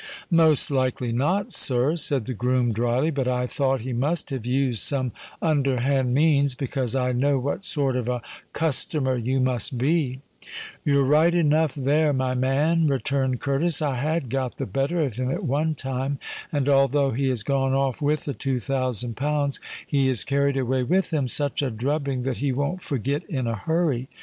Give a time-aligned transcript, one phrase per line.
[0.31, 3.11] "Most likely not, sir," said the groom drily.
[3.11, 5.11] "But I thought he must have used some
[5.43, 10.19] underhand means, because I know what sort of a customer you must be."
[10.83, 13.79] "You're right enough there, my man," returned Curtis.
[13.79, 16.17] "I had got the better of him at one time;
[16.51, 20.81] and although he has gone off with the two thousand pounds, he has carried away
[20.81, 24.09] with him such a drubbing that he won't forget in a hurry.